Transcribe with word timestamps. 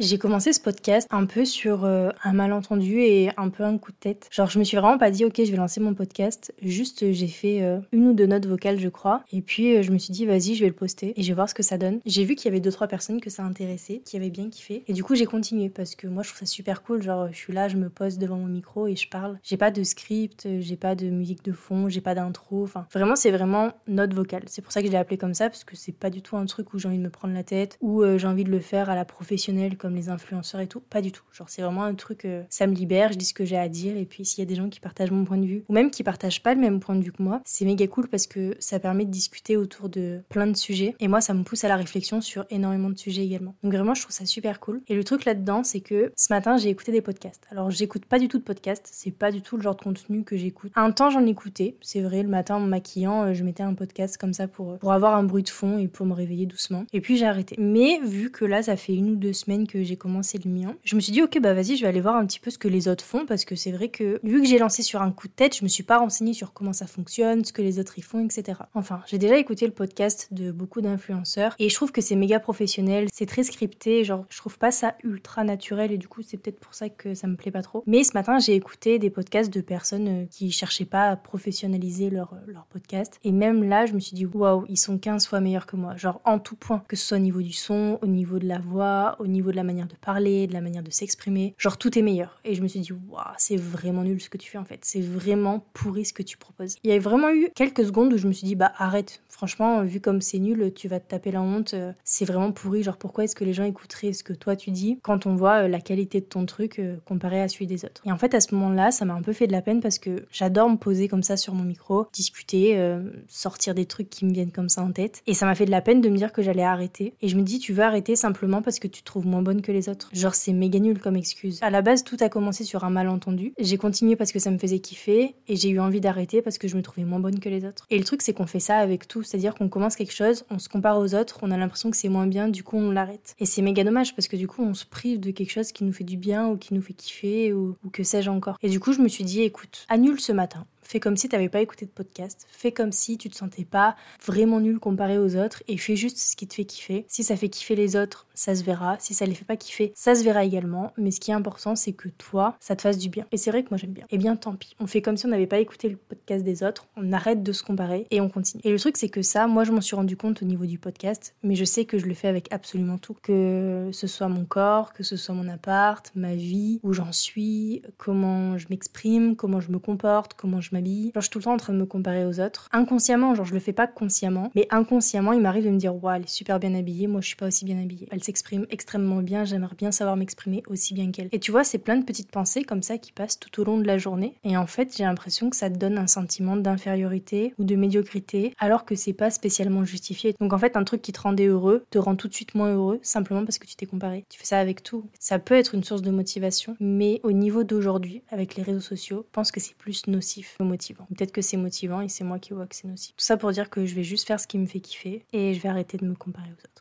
J'ai 0.00 0.18
commencé 0.18 0.52
ce 0.52 0.58
podcast 0.58 1.06
un 1.12 1.24
peu 1.24 1.44
sur 1.44 1.84
euh, 1.84 2.08
un 2.24 2.32
malentendu 2.32 2.98
et 3.02 3.30
un 3.36 3.48
peu 3.48 3.62
un 3.62 3.78
coup 3.78 3.92
de 3.92 3.96
tête. 3.96 4.26
Genre, 4.32 4.50
je 4.50 4.58
me 4.58 4.64
suis 4.64 4.76
vraiment 4.76 4.98
pas 4.98 5.12
dit, 5.12 5.24
ok, 5.24 5.34
je 5.36 5.52
vais 5.52 5.56
lancer 5.56 5.78
mon 5.78 5.94
podcast. 5.94 6.52
Juste, 6.60 7.12
j'ai 7.12 7.28
fait 7.28 7.62
euh, 7.62 7.78
une 7.92 8.08
ou 8.08 8.12
deux 8.12 8.26
notes 8.26 8.46
vocales, 8.46 8.80
je 8.80 8.88
crois. 8.88 9.22
Et 9.30 9.40
puis, 9.40 9.76
euh, 9.76 9.82
je 9.82 9.92
me 9.92 9.98
suis 9.98 10.12
dit, 10.12 10.26
vas-y, 10.26 10.56
je 10.56 10.64
vais 10.64 10.68
le 10.68 10.74
poster 10.74 11.14
et 11.16 11.22
je 11.22 11.28
vais 11.28 11.34
voir 11.34 11.48
ce 11.48 11.54
que 11.54 11.62
ça 11.62 11.78
donne. 11.78 12.00
J'ai 12.06 12.24
vu 12.24 12.34
qu'il 12.34 12.46
y 12.46 12.48
avait 12.48 12.58
deux, 12.58 12.72
trois 12.72 12.88
personnes 12.88 13.20
que 13.20 13.30
ça 13.30 13.44
intéressait, 13.44 14.02
qui 14.04 14.16
avaient 14.16 14.30
bien 14.30 14.50
kiffé. 14.50 14.82
Et 14.88 14.94
du 14.94 15.04
coup, 15.04 15.14
j'ai 15.14 15.26
continué 15.26 15.68
parce 15.68 15.94
que 15.94 16.08
moi, 16.08 16.24
je 16.24 16.30
trouve 16.30 16.40
ça 16.40 16.46
super 16.46 16.82
cool. 16.82 17.00
Genre, 17.00 17.28
je 17.30 17.36
suis 17.36 17.52
là, 17.52 17.68
je 17.68 17.76
me 17.76 17.88
pose 17.88 18.18
devant 18.18 18.38
mon 18.38 18.46
micro 18.46 18.88
et 18.88 18.96
je 18.96 19.08
parle. 19.08 19.38
J'ai 19.44 19.56
pas 19.56 19.70
de 19.70 19.84
script, 19.84 20.48
j'ai 20.58 20.76
pas 20.76 20.96
de 20.96 21.08
musique 21.08 21.44
de 21.44 21.52
fond, 21.52 21.88
j'ai 21.88 22.00
pas 22.00 22.16
d'intro. 22.16 22.64
Enfin, 22.64 22.84
vraiment, 22.92 23.14
c'est 23.14 23.30
vraiment 23.30 23.70
note 23.86 24.12
vocale. 24.12 24.42
C'est 24.48 24.60
pour 24.60 24.72
ça 24.72 24.80
que 24.80 24.88
je 24.88 24.92
l'ai 24.92 24.98
appelé 24.98 25.18
comme 25.18 25.34
ça 25.34 25.50
parce 25.50 25.62
que 25.62 25.76
c'est 25.76 25.92
pas 25.92 26.10
du 26.10 26.20
tout 26.20 26.36
un 26.36 26.46
truc 26.46 26.74
où 26.74 26.80
j'ai 26.80 26.88
envie 26.88 26.98
de 26.98 27.04
me 27.04 27.10
prendre 27.10 27.32
la 27.32 27.44
tête 27.44 27.78
ou 27.80 28.02
j'ai 28.18 28.26
envie 28.26 28.42
de 28.42 28.50
le 28.50 28.58
faire 28.58 28.90
à 28.90 28.96
la 28.96 29.04
professionnelle 29.04 29.76
comme 29.84 29.94
les 29.94 30.08
influenceurs 30.08 30.62
et 30.62 30.66
tout. 30.66 30.80
Pas 30.80 31.02
du 31.02 31.12
tout. 31.12 31.24
Genre, 31.30 31.50
c'est 31.50 31.60
vraiment 31.60 31.82
un 31.82 31.94
truc, 31.94 32.24
euh, 32.24 32.42
ça 32.48 32.66
me 32.66 32.72
libère, 32.72 33.12
je 33.12 33.18
dis 33.18 33.26
ce 33.26 33.34
que 33.34 33.44
j'ai 33.44 33.58
à 33.58 33.68
dire. 33.68 33.98
Et 33.98 34.06
puis, 34.06 34.24
s'il 34.24 34.38
y 34.38 34.42
a 34.42 34.46
des 34.46 34.54
gens 34.54 34.70
qui 34.70 34.80
partagent 34.80 35.10
mon 35.10 35.26
point 35.26 35.36
de 35.36 35.44
vue, 35.44 35.62
ou 35.68 35.74
même 35.74 35.90
qui 35.90 36.02
partagent 36.02 36.42
pas 36.42 36.54
le 36.54 36.60
même 36.62 36.80
point 36.80 36.96
de 36.96 37.04
vue 37.04 37.12
que 37.12 37.22
moi, 37.22 37.42
c'est 37.44 37.66
méga 37.66 37.86
cool 37.86 38.08
parce 38.08 38.26
que 38.26 38.56
ça 38.60 38.78
permet 38.78 39.04
de 39.04 39.10
discuter 39.10 39.58
autour 39.58 39.90
de 39.90 40.22
plein 40.30 40.46
de 40.46 40.56
sujets. 40.56 40.94
Et 41.00 41.08
moi, 41.08 41.20
ça 41.20 41.34
me 41.34 41.42
pousse 41.42 41.64
à 41.64 41.68
la 41.68 41.76
réflexion 41.76 42.22
sur 42.22 42.46
énormément 42.48 42.88
de 42.88 42.96
sujets 42.96 43.26
également. 43.26 43.56
Donc, 43.62 43.74
vraiment, 43.74 43.92
je 43.92 44.00
trouve 44.00 44.14
ça 44.14 44.24
super 44.24 44.58
cool. 44.58 44.80
Et 44.88 44.94
le 44.94 45.04
truc 45.04 45.26
là-dedans, 45.26 45.64
c'est 45.64 45.80
que 45.80 46.12
ce 46.16 46.32
matin, 46.32 46.56
j'ai 46.56 46.70
écouté 46.70 46.90
des 46.90 47.02
podcasts. 47.02 47.46
Alors, 47.50 47.70
j'écoute 47.70 48.06
pas 48.06 48.18
du 48.18 48.28
tout 48.28 48.38
de 48.38 48.42
podcasts. 48.42 48.88
C'est 48.90 49.10
pas 49.10 49.30
du 49.30 49.42
tout 49.42 49.58
le 49.58 49.62
genre 49.62 49.76
de 49.76 49.82
contenu 49.82 50.24
que 50.24 50.38
j'écoute. 50.38 50.72
Un 50.76 50.92
temps, 50.92 51.10
j'en 51.10 51.26
écoutais. 51.26 51.76
C'est 51.82 52.00
vrai, 52.00 52.22
le 52.22 52.30
matin, 52.30 52.56
en 52.56 52.60
me 52.60 52.68
maquillant, 52.68 53.24
euh, 53.24 53.34
je 53.34 53.44
mettais 53.44 53.64
un 53.64 53.74
podcast 53.74 54.16
comme 54.16 54.32
ça 54.32 54.48
pour, 54.48 54.78
pour 54.78 54.94
avoir 54.94 55.14
un 55.14 55.24
bruit 55.24 55.42
de 55.42 55.50
fond 55.50 55.76
et 55.76 55.88
pour 55.88 56.06
me 56.06 56.14
réveiller 56.14 56.46
doucement. 56.46 56.86
Et 56.94 57.02
puis, 57.02 57.18
j'ai 57.18 57.26
arrêté. 57.26 57.54
Mais 57.58 58.00
vu 58.02 58.30
que 58.30 58.46
là, 58.46 58.62
ça 58.62 58.78
fait 58.78 58.94
une 58.94 59.10
ou 59.10 59.16
deux 59.16 59.34
semaines 59.34 59.66
que 59.66 59.73
j'ai 59.82 59.96
commencé 59.96 60.38
le 60.42 60.50
mien. 60.50 60.76
Je 60.84 60.96
me 60.96 61.00
suis 61.00 61.12
dit, 61.12 61.22
ok, 61.22 61.38
bah 61.40 61.54
vas-y, 61.54 61.76
je 61.76 61.82
vais 61.82 61.88
aller 61.88 62.00
voir 62.00 62.16
un 62.16 62.26
petit 62.26 62.40
peu 62.40 62.50
ce 62.50 62.58
que 62.58 62.68
les 62.68 62.88
autres 62.88 63.04
font 63.04 63.26
parce 63.26 63.44
que 63.44 63.56
c'est 63.56 63.72
vrai 63.72 63.88
que 63.88 64.20
vu 64.22 64.40
que 64.42 64.46
j'ai 64.46 64.58
lancé 64.58 64.82
sur 64.82 65.02
un 65.02 65.10
coup 65.10 65.28
de 65.28 65.32
tête, 65.32 65.56
je 65.56 65.64
me 65.64 65.68
suis 65.68 65.82
pas 65.82 65.98
renseignée 65.98 66.32
sur 66.32 66.52
comment 66.52 66.72
ça 66.72 66.86
fonctionne, 66.86 67.44
ce 67.44 67.52
que 67.52 67.62
les 67.62 67.78
autres 67.78 67.98
y 67.98 68.02
font, 68.02 68.24
etc. 68.24 68.60
Enfin, 68.74 69.02
j'ai 69.06 69.18
déjà 69.18 69.36
écouté 69.38 69.66
le 69.66 69.72
podcast 69.72 70.28
de 70.32 70.52
beaucoup 70.52 70.80
d'influenceurs 70.80 71.54
et 71.58 71.68
je 71.68 71.74
trouve 71.74 71.92
que 71.92 72.00
c'est 72.00 72.16
méga 72.16 72.40
professionnel, 72.40 73.08
c'est 73.12 73.26
très 73.26 73.42
scripté, 73.42 74.04
genre 74.04 74.24
je 74.28 74.38
trouve 74.38 74.58
pas 74.58 74.70
ça 74.70 74.94
ultra 75.02 75.44
naturel 75.44 75.92
et 75.92 75.98
du 75.98 76.08
coup 76.08 76.22
c'est 76.22 76.36
peut-être 76.36 76.60
pour 76.60 76.74
ça 76.74 76.88
que 76.88 77.14
ça 77.14 77.26
me 77.26 77.36
plaît 77.36 77.50
pas 77.50 77.62
trop. 77.62 77.82
Mais 77.86 78.04
ce 78.04 78.12
matin, 78.14 78.38
j'ai 78.38 78.54
écouté 78.54 78.98
des 78.98 79.10
podcasts 79.10 79.52
de 79.52 79.60
personnes 79.60 80.08
euh, 80.08 80.26
qui 80.30 80.50
cherchaient 80.50 80.84
pas 80.84 81.08
à 81.08 81.16
professionnaliser 81.16 82.10
leur, 82.10 82.34
euh, 82.34 82.52
leur 82.52 82.66
podcast 82.66 83.18
et 83.24 83.32
même 83.32 83.64
là, 83.64 83.86
je 83.86 83.94
me 83.94 84.00
suis 84.00 84.14
dit, 84.14 84.26
waouh, 84.26 84.64
ils 84.68 84.76
sont 84.76 84.98
15 84.98 85.26
fois 85.26 85.40
meilleurs 85.40 85.66
que 85.66 85.76
moi, 85.76 85.96
genre 85.96 86.20
en 86.24 86.38
tout 86.38 86.56
point, 86.56 86.84
que 86.88 86.96
ce 86.96 87.06
soit 87.06 87.16
au 87.16 87.20
niveau 87.20 87.42
du 87.42 87.52
son, 87.52 87.98
au 88.02 88.06
niveau 88.06 88.38
de 88.38 88.46
la 88.46 88.58
voix, 88.58 89.16
au 89.18 89.26
niveau 89.26 89.50
de 89.50 89.56
la 89.56 89.63
manière 89.64 89.88
de 89.88 89.96
parler, 89.96 90.46
de 90.46 90.52
la 90.52 90.60
manière 90.60 90.82
de 90.82 90.90
s'exprimer. 90.90 91.54
Genre 91.58 91.76
tout 91.76 91.98
est 91.98 92.02
meilleur. 92.02 92.40
Et 92.44 92.54
je 92.54 92.62
me 92.62 92.68
suis 92.68 92.80
dit, 92.80 92.92
waouh, 92.92 93.24
c'est 93.38 93.56
vraiment 93.56 94.04
nul 94.04 94.20
ce 94.20 94.28
que 94.28 94.38
tu 94.38 94.50
fais 94.50 94.58
en 94.58 94.64
fait. 94.64 94.80
C'est 94.82 95.00
vraiment 95.00 95.64
pourri 95.72 96.04
ce 96.04 96.12
que 96.12 96.22
tu 96.22 96.36
proposes. 96.36 96.76
Il 96.84 96.90
y 96.90 96.94
a 96.94 96.98
vraiment 96.98 97.30
eu 97.30 97.48
quelques 97.54 97.84
secondes 97.84 98.12
où 98.12 98.18
je 98.18 98.28
me 98.28 98.32
suis 98.32 98.46
dit, 98.46 98.54
bah 98.54 98.72
arrête. 98.76 99.22
Franchement, 99.28 99.82
vu 99.82 100.00
comme 100.00 100.20
c'est 100.20 100.38
nul, 100.38 100.72
tu 100.74 100.86
vas 100.86 101.00
te 101.00 101.08
taper 101.08 101.32
la 101.32 101.42
honte. 101.42 101.74
C'est 102.04 102.24
vraiment 102.24 102.52
pourri. 102.52 102.82
Genre 102.82 102.96
pourquoi 102.96 103.24
est-ce 103.24 103.34
que 103.34 103.44
les 103.44 103.52
gens 103.52 103.64
écouteraient 103.64 104.12
ce 104.12 104.22
que 104.22 104.32
toi 104.32 104.56
tu 104.56 104.70
dis 104.70 104.98
quand 105.02 105.26
on 105.26 105.34
voit 105.34 105.64
euh, 105.64 105.68
la 105.68 105.80
qualité 105.80 106.20
de 106.20 106.26
ton 106.26 106.46
truc 106.46 106.78
euh, 106.78 106.96
comparé 107.04 107.40
à 107.40 107.48
celui 107.48 107.66
des 107.66 107.84
autres? 107.84 108.02
Et 108.06 108.12
en 108.12 108.18
fait, 108.18 108.34
à 108.34 108.40
ce 108.40 108.54
moment-là, 108.54 108.90
ça 108.90 109.04
m'a 109.04 109.14
un 109.14 109.22
peu 109.22 109.32
fait 109.32 109.46
de 109.46 109.52
la 109.52 109.62
peine 109.62 109.80
parce 109.80 109.98
que 109.98 110.26
j'adore 110.30 110.68
me 110.68 110.76
poser 110.76 111.08
comme 111.08 111.22
ça 111.22 111.36
sur 111.36 111.54
mon 111.54 111.64
micro, 111.64 112.06
discuter, 112.12 112.78
euh, 112.78 113.02
sortir 113.28 113.74
des 113.74 113.86
trucs 113.86 114.10
qui 114.10 114.24
me 114.24 114.32
viennent 114.32 114.52
comme 114.52 114.68
ça 114.68 114.82
en 114.82 114.92
tête. 114.92 115.22
Et 115.26 115.34
ça 115.34 115.46
m'a 115.46 115.54
fait 115.54 115.66
de 115.66 115.70
la 115.70 115.80
peine 115.80 116.00
de 116.00 116.08
me 116.08 116.16
dire 116.16 116.32
que 116.32 116.42
j'allais 116.42 116.62
arrêter. 116.62 117.14
Et 117.20 117.28
je 117.28 117.36
me 117.36 117.42
dis, 117.42 117.58
tu 117.58 117.72
veux 117.72 117.82
arrêter 117.82 118.16
simplement 118.16 118.62
parce 118.62 118.78
que 118.78 118.88
tu 118.88 119.02
trouves 119.02 119.26
moins 119.26 119.42
bonne 119.42 119.53
que 119.62 119.72
les 119.72 119.88
autres. 119.88 120.10
Genre 120.12 120.34
c'est 120.34 120.52
méga 120.52 120.78
nul 120.78 120.98
comme 120.98 121.16
excuse. 121.16 121.58
À 121.62 121.70
la 121.70 121.82
base, 121.82 122.04
tout 122.04 122.16
a 122.20 122.28
commencé 122.28 122.64
sur 122.64 122.84
un 122.84 122.90
malentendu. 122.90 123.52
J'ai 123.58 123.76
continué 123.76 124.16
parce 124.16 124.32
que 124.32 124.38
ça 124.38 124.50
me 124.50 124.58
faisait 124.58 124.78
kiffer 124.78 125.34
et 125.48 125.56
j'ai 125.56 125.70
eu 125.70 125.80
envie 125.80 126.00
d'arrêter 126.00 126.42
parce 126.42 126.58
que 126.58 126.68
je 126.68 126.76
me 126.76 126.82
trouvais 126.82 127.04
moins 127.04 127.20
bonne 127.20 127.38
que 127.40 127.48
les 127.48 127.64
autres. 127.64 127.86
Et 127.90 127.98
le 127.98 128.04
truc, 128.04 128.22
c'est 128.22 128.32
qu'on 128.32 128.46
fait 128.46 128.60
ça 128.60 128.78
avec 128.78 129.08
tout. 129.08 129.22
C'est-à-dire 129.22 129.54
qu'on 129.54 129.68
commence 129.68 129.96
quelque 129.96 130.12
chose, 130.12 130.44
on 130.50 130.58
se 130.58 130.68
compare 130.68 130.98
aux 130.98 131.14
autres, 131.14 131.38
on 131.42 131.50
a 131.50 131.56
l'impression 131.56 131.90
que 131.90 131.96
c'est 131.96 132.08
moins 132.08 132.26
bien, 132.26 132.48
du 132.48 132.62
coup 132.62 132.76
on 132.76 132.90
l'arrête. 132.90 133.34
Et 133.38 133.46
c'est 133.46 133.62
méga 133.62 133.84
dommage 133.84 134.14
parce 134.14 134.28
que 134.28 134.36
du 134.36 134.48
coup 134.48 134.62
on 134.62 134.74
se 134.74 134.84
prive 134.84 135.20
de 135.20 135.30
quelque 135.30 135.50
chose 135.50 135.72
qui 135.72 135.84
nous 135.84 135.92
fait 135.92 136.04
du 136.04 136.16
bien 136.16 136.48
ou 136.48 136.56
qui 136.56 136.74
nous 136.74 136.82
fait 136.82 136.94
kiffer 136.94 137.52
ou, 137.52 137.76
ou 137.84 137.90
que 137.90 138.02
sais-je 138.02 138.30
encore. 138.30 138.58
Et 138.62 138.68
du 138.68 138.80
coup, 138.80 138.92
je 138.92 139.00
me 139.00 139.08
suis 139.08 139.24
dit, 139.24 139.42
écoute, 139.42 139.86
annule 139.88 140.20
ce 140.20 140.32
matin. 140.32 140.66
Fais 140.84 141.00
comme 141.00 141.16
si 141.16 141.28
tu 141.28 141.34
n'avais 141.34 141.48
pas 141.48 141.60
écouté 141.60 141.86
de 141.86 141.90
podcast. 141.90 142.46
Fais 142.50 142.72
comme 142.72 142.92
si 142.92 143.18
tu 143.18 143.28
te 143.28 143.36
sentais 143.36 143.64
pas 143.64 143.96
vraiment 144.24 144.60
nul 144.60 144.78
comparé 144.78 145.18
aux 145.18 145.36
autres 145.36 145.62
et 145.66 145.76
fais 145.76 145.96
juste 145.96 146.18
ce 146.18 146.36
qui 146.36 146.46
te 146.46 146.54
fait 146.54 146.64
kiffer. 146.64 147.04
Si 147.08 147.24
ça 147.24 147.36
fait 147.36 147.48
kiffer 147.48 147.74
les 147.74 147.96
autres, 147.96 148.26
ça 148.34 148.54
se 148.54 148.62
verra. 148.62 148.96
Si 149.00 149.14
ça 149.14 149.26
les 149.26 149.34
fait 149.34 149.44
pas 149.44 149.56
kiffer, 149.56 149.92
ça 149.94 150.14
se 150.14 150.22
verra 150.22 150.44
également. 150.44 150.92
Mais 150.96 151.10
ce 151.10 151.20
qui 151.20 151.30
est 151.30 151.34
important, 151.34 151.74
c'est 151.74 151.92
que 151.92 152.08
toi, 152.08 152.56
ça 152.60 152.76
te 152.76 152.82
fasse 152.82 152.98
du 152.98 153.08
bien. 153.08 153.26
Et 153.32 153.36
c'est 153.36 153.50
vrai 153.50 153.62
que 153.64 153.70
moi 153.70 153.78
j'aime 153.78 153.92
bien. 153.92 154.04
Eh 154.10 154.18
bien 154.18 154.36
tant 154.36 154.54
pis. 154.54 154.76
On 154.78 154.86
fait 154.86 155.02
comme 155.02 155.16
si 155.16 155.26
on 155.26 155.30
n'avait 155.30 155.46
pas 155.46 155.58
écouté 155.58 155.88
le 155.88 155.96
podcast 155.96 156.44
des 156.44 156.62
autres. 156.62 156.86
On 156.96 157.12
arrête 157.12 157.42
de 157.42 157.52
se 157.52 157.62
comparer 157.62 158.06
et 158.10 158.20
on 158.20 158.28
continue. 158.28 158.60
Et 158.64 158.70
le 158.70 158.78
truc, 158.78 158.96
c'est 158.96 159.08
que 159.08 159.22
ça, 159.22 159.46
moi 159.46 159.64
je 159.64 159.72
m'en 159.72 159.80
suis 159.80 159.96
rendu 159.96 160.16
compte 160.16 160.42
au 160.42 160.44
niveau 160.44 160.66
du 160.66 160.78
podcast, 160.78 161.34
mais 161.42 161.54
je 161.54 161.64
sais 161.64 161.84
que 161.84 161.98
je 161.98 162.06
le 162.06 162.14
fais 162.14 162.28
avec 162.28 162.52
absolument 162.52 162.98
tout. 162.98 163.16
Que 163.22 163.88
ce 163.92 164.06
soit 164.06 164.28
mon 164.28 164.44
corps, 164.44 164.92
que 164.92 165.02
ce 165.02 165.16
soit 165.16 165.34
mon 165.34 165.48
appart, 165.48 166.10
ma 166.14 166.34
vie, 166.34 166.80
où 166.82 166.92
j'en 166.92 167.12
suis, 167.12 167.82
comment 167.96 168.58
je 168.58 168.66
m'exprime, 168.70 169.36
comment 169.36 169.60
je 169.60 169.70
me 169.70 169.78
comporte, 169.78 170.34
comment 170.34 170.60
je 170.60 170.73
m'habille. 170.74 171.12
Genre, 171.14 171.20
je 171.20 171.20
suis 171.22 171.30
tout 171.30 171.38
le 171.38 171.44
temps 171.44 171.54
en 171.54 171.58
train 171.58 171.72
de 171.72 171.78
me 171.78 171.86
comparer 171.86 172.24
aux 172.24 172.40
autres. 172.40 172.68
Inconsciemment, 172.72 173.34
genre, 173.34 173.46
je 173.46 173.54
le 173.54 173.60
fais 173.60 173.72
pas 173.72 173.86
consciemment, 173.86 174.50
mais 174.54 174.66
inconsciemment, 174.70 175.32
il 175.32 175.40
m'arrive 175.40 175.64
de 175.64 175.70
me 175.70 175.78
dire, 175.78 175.94
waouh, 175.94 176.16
elle 176.16 176.22
est 176.22 176.28
super 176.28 176.58
bien 176.60 176.74
habillée, 176.74 177.06
moi 177.06 177.20
je 177.20 177.28
suis 177.28 177.36
pas 177.36 177.46
aussi 177.46 177.64
bien 177.64 177.80
habillée. 177.80 178.08
Elle 178.10 178.22
s'exprime 178.22 178.66
extrêmement 178.70 179.22
bien, 179.22 179.44
j'aimerais 179.44 179.76
bien 179.76 179.92
savoir 179.92 180.16
m'exprimer 180.16 180.62
aussi 180.68 180.94
bien 180.94 181.10
qu'elle. 181.10 181.28
Et 181.32 181.38
tu 181.38 181.50
vois, 181.50 181.64
c'est 181.64 181.78
plein 181.78 181.96
de 181.96 182.04
petites 182.04 182.30
pensées 182.30 182.64
comme 182.64 182.82
ça 182.82 182.98
qui 182.98 183.12
passent 183.12 183.38
tout 183.38 183.60
au 183.60 183.64
long 183.64 183.78
de 183.78 183.86
la 183.86 183.98
journée. 183.98 184.34
Et 184.44 184.56
en 184.56 184.66
fait, 184.66 184.94
j'ai 184.96 185.04
l'impression 185.04 185.50
que 185.50 185.56
ça 185.56 185.70
te 185.70 185.76
donne 185.76 185.98
un 185.98 186.06
sentiment 186.06 186.56
d'infériorité 186.56 187.54
ou 187.58 187.64
de 187.64 187.76
médiocrité, 187.76 188.54
alors 188.58 188.84
que 188.84 188.94
c'est 188.94 189.12
pas 189.12 189.30
spécialement 189.30 189.84
justifié. 189.84 190.34
Donc 190.40 190.52
en 190.52 190.58
fait, 190.58 190.76
un 190.76 190.84
truc 190.84 191.02
qui 191.02 191.12
te 191.12 191.20
rendait 191.20 191.46
heureux 191.46 191.84
te 191.90 191.98
rend 191.98 192.16
tout 192.16 192.28
de 192.28 192.34
suite 192.34 192.54
moins 192.54 192.74
heureux, 192.74 192.98
simplement 193.02 193.44
parce 193.44 193.58
que 193.58 193.66
tu 193.66 193.76
t'es 193.76 193.86
comparé. 193.86 194.24
Tu 194.28 194.38
fais 194.38 194.46
ça 194.46 194.58
avec 194.58 194.82
tout. 194.82 195.04
Ça 195.18 195.38
peut 195.38 195.54
être 195.54 195.74
une 195.74 195.84
source 195.84 196.02
de 196.02 196.10
motivation, 196.10 196.76
mais 196.80 197.20
au 197.22 197.32
niveau 197.32 197.64
d'aujourd'hui, 197.64 198.22
avec 198.30 198.56
les 198.56 198.62
réseaux 198.62 198.80
sociaux, 198.80 199.24
je 199.26 199.32
pense 199.32 199.52
que 199.52 199.60
c'est 199.60 199.76
plus 199.76 200.06
nocif 200.06 200.56
motivant. 200.64 201.06
Peut-être 201.16 201.32
que 201.32 201.42
c'est 201.42 201.56
motivant 201.56 202.00
et 202.00 202.08
c'est 202.08 202.24
moi 202.24 202.38
qui 202.38 202.52
vois 202.52 202.66
que. 202.66 202.74
Tout 202.76 203.24
ça 203.24 203.36
pour 203.36 203.52
dire 203.52 203.70
que 203.70 203.86
je 203.86 203.94
vais 203.94 204.04
juste 204.04 204.26
faire 204.26 204.40
ce 204.40 204.46
qui 204.46 204.58
me 204.58 204.66
fait 204.66 204.80
kiffer 204.80 205.24
et 205.32 205.54
je 205.54 205.60
vais 205.60 205.68
arrêter 205.68 205.96
de 205.96 206.06
me 206.06 206.14
comparer 206.14 206.48
aux 206.50 206.64
autres. 206.64 206.73